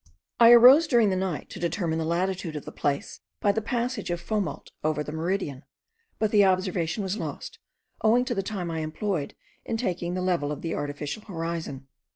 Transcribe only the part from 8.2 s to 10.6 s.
to the time I employed in taking the level